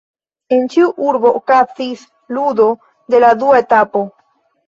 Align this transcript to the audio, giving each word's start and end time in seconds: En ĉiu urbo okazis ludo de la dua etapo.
En 0.55 0.63
ĉiu 0.75 0.87
urbo 1.09 1.33
okazis 1.39 2.07
ludo 2.37 2.67
de 3.15 3.19
la 3.25 3.29
dua 3.43 3.59
etapo. 3.65 4.01